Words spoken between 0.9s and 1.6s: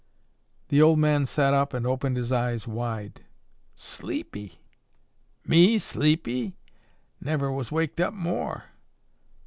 man sat